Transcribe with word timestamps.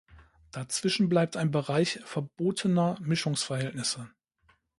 Dazwischen 0.49 1.09
bleibt 1.09 1.37
ein 1.37 1.51
Bereich 1.51 1.99
„verbotener“ 2.05 2.97
Mischungsverhältnisse. 3.01 4.09